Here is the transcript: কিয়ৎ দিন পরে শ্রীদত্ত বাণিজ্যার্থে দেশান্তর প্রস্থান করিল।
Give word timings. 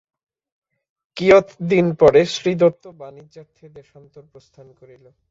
কিয়ৎ 1.17 1.47
দিন 1.71 1.85
পরে 2.01 2.21
শ্রীদত্ত 2.35 2.83
বাণিজ্যার্থে 3.01 3.65
দেশান্তর 3.77 4.23
প্রস্থান 4.31 4.67
করিল। 4.79 5.05